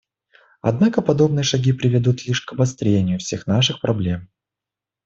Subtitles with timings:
[0.61, 4.29] Однако подобные шаги приведут лишь к обострению всех наших проблем.